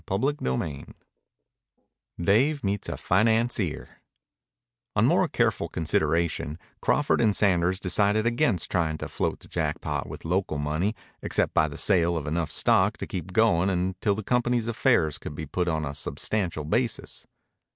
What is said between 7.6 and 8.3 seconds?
decided